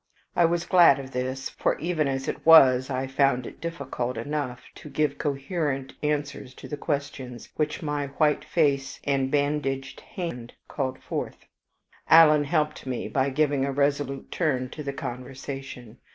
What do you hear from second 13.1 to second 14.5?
giving a resolute